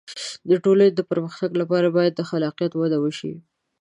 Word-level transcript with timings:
د 0.49 0.51
ټولنې 0.63 0.91
د 0.93 1.01
پرمختګ 1.11 1.51
لپاره 1.61 1.87
باید 1.97 2.13
د 2.15 2.21
خلاقیت 2.29 2.71
وده 2.75 2.97
وشي. 3.03 3.33